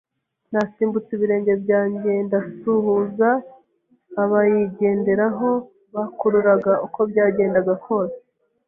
Nasimbutse 0.51 1.09
ibirenge 1.13 1.53
byanjye 1.63 2.11
ndasuhuza 2.27 3.29
abayigenderaho. 4.23 5.49
Bakururaga, 5.93 6.73
uko 6.85 6.99
byagenda 7.09 7.59
kose, 7.85 8.19